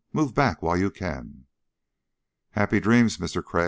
Move 0.11 0.33
back 0.33 0.63
while 0.63 0.75
you 0.75 0.89
can." 0.89 1.45
"Happy 2.53 2.79
dreams, 2.79 3.19
Mister 3.19 3.43
Crag 3.43 3.59